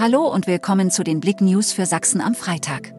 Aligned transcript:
Hallo 0.00 0.28
und 0.28 0.46
willkommen 0.46 0.92
zu 0.92 1.02
den 1.02 1.18
Blick 1.18 1.40
News 1.40 1.72
für 1.72 1.84
Sachsen 1.84 2.20
am 2.20 2.36
Freitag. 2.36 2.94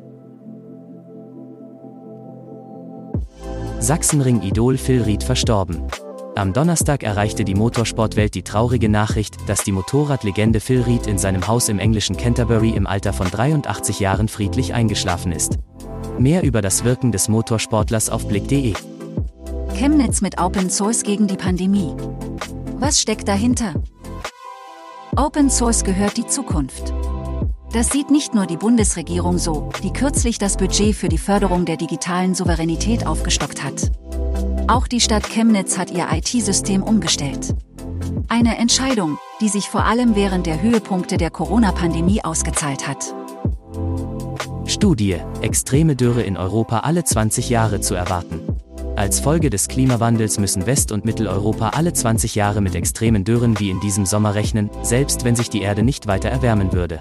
Sachsenring-Idol 3.79 4.77
Phil 4.77 5.03
Ried 5.03 5.23
verstorben. 5.23 5.81
Am 6.35 6.51
Donnerstag 6.51 7.03
erreichte 7.03 7.45
die 7.45 7.55
Motorsportwelt 7.55 8.35
die 8.35 8.43
traurige 8.43 8.89
Nachricht, 8.89 9.37
dass 9.47 9.63
die 9.63 9.71
Motorradlegende 9.71 10.59
Phil 10.59 10.81
Ried 10.81 11.07
in 11.07 11.17
seinem 11.17 11.47
Haus 11.47 11.69
im 11.69 11.79
englischen 11.79 12.17
Canterbury 12.17 12.71
im 12.71 12.85
Alter 12.85 13.13
von 13.13 13.31
83 13.31 14.01
Jahren 14.01 14.27
friedlich 14.27 14.73
eingeschlafen 14.73 15.31
ist. 15.31 15.57
Mehr 16.17 16.43
über 16.43 16.61
das 16.61 16.83
Wirken 16.83 17.13
des 17.13 17.29
Motorsportlers 17.29 18.09
auf 18.09 18.27
blick.de. 18.27 18.73
Chemnitz 19.73 20.19
mit 20.19 20.37
Open 20.37 20.69
Source 20.69 21.03
gegen 21.03 21.27
die 21.27 21.37
Pandemie. 21.37 21.93
Was 22.77 22.99
steckt 22.99 23.29
dahinter? 23.29 23.75
Open 25.19 25.49
Source 25.49 25.83
gehört 25.83 26.15
die 26.15 26.27
Zukunft. 26.27 26.93
Das 27.73 27.89
sieht 27.89 28.09
nicht 28.09 28.33
nur 28.33 28.45
die 28.45 28.55
Bundesregierung 28.55 29.37
so, 29.37 29.69
die 29.83 29.91
kürzlich 29.91 30.37
das 30.37 30.55
Budget 30.55 30.95
für 30.95 31.09
die 31.09 31.17
Förderung 31.17 31.65
der 31.65 31.75
digitalen 31.75 32.35
Souveränität 32.35 33.05
aufgestockt 33.05 33.61
hat. 33.61 33.91
Auch 34.69 34.87
die 34.87 35.01
Stadt 35.01 35.27
Chemnitz 35.29 35.77
hat 35.77 35.91
ihr 35.91 36.07
IT-System 36.09 36.83
umgestellt. 36.83 37.53
Eine 38.29 38.57
Entscheidung, 38.57 39.17
die 39.41 39.49
sich 39.49 39.67
vor 39.67 39.83
allem 39.83 40.15
während 40.15 40.45
der 40.45 40.61
Höhepunkte 40.61 41.17
der 41.17 41.31
Corona-Pandemie 41.31 42.23
ausgezahlt 42.23 42.87
hat. 42.87 43.13
Studie, 44.67 45.17
extreme 45.41 45.97
Dürre 45.97 46.21
in 46.21 46.37
Europa 46.37 46.79
alle 46.79 47.03
20 47.03 47.49
Jahre 47.49 47.81
zu 47.81 47.93
erwarten. 47.93 48.48
Als 48.99 49.21
Folge 49.21 49.49
des 49.49 49.69
Klimawandels 49.69 50.39
müssen 50.39 50.65
West- 50.65 50.91
und 50.91 51.05
Mitteleuropa 51.05 51.69
alle 51.69 51.93
20 51.93 52.35
Jahre 52.35 52.59
mit 52.59 52.75
extremen 52.75 53.23
Dürren 53.23 53.57
wie 53.57 53.69
in 53.69 53.79
diesem 53.79 54.05
Sommer 54.05 54.35
rechnen, 54.35 54.69
selbst 54.81 55.23
wenn 55.23 55.37
sich 55.37 55.49
die 55.49 55.61
Erde 55.61 55.83
nicht 55.83 56.07
weiter 56.07 56.27
erwärmen 56.27 56.73
würde. 56.73 56.99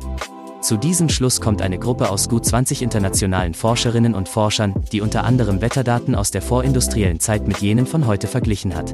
Zu 0.61 0.77
diesem 0.77 1.09
Schluss 1.09 1.41
kommt 1.41 1.61
eine 1.61 1.77
Gruppe 1.77 2.09
aus 2.11 2.29
gut 2.29 2.47
20 2.47 2.83
internationalen 2.83 3.53
Forscherinnen 3.53 4.15
und 4.15 4.29
Forschern, 4.29 4.75
die 4.93 5.01
unter 5.01 5.25
anderem 5.25 5.61
Wetterdaten 5.61 6.15
aus 6.15 6.31
der 6.31 6.41
vorindustriellen 6.41 7.19
Zeit 7.19 7.49
mit 7.49 7.59
jenen 7.59 7.85
von 7.85 8.07
heute 8.07 8.29
verglichen 8.29 8.77
hat. 8.77 8.93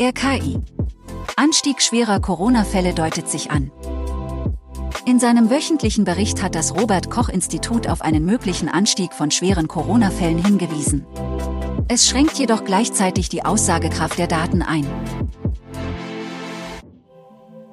RKI. 0.00 0.60
Anstieg 1.34 1.82
schwerer 1.82 2.20
Corona-Fälle 2.20 2.94
deutet 2.94 3.28
sich 3.28 3.50
an. 3.50 3.72
In 5.06 5.18
seinem 5.18 5.50
wöchentlichen 5.50 6.04
Bericht 6.04 6.40
hat 6.40 6.54
das 6.54 6.72
Robert 6.76 7.10
Koch 7.10 7.28
Institut 7.28 7.88
auf 7.88 8.00
einen 8.00 8.24
möglichen 8.24 8.68
Anstieg 8.68 9.12
von 9.12 9.32
schweren 9.32 9.66
Corona-Fällen 9.66 10.44
hingewiesen. 10.44 11.04
Es 11.88 12.08
schränkt 12.08 12.38
jedoch 12.38 12.64
gleichzeitig 12.64 13.28
die 13.28 13.44
Aussagekraft 13.44 14.18
der 14.18 14.26
Daten 14.26 14.62
ein. 14.62 14.86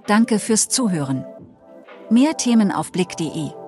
Danke 0.08 0.40
fürs 0.40 0.70
Zuhören. 0.70 1.26
Mehr 2.10 2.38
Themen 2.38 2.72
auf 2.72 2.92
blick.de 2.92 3.63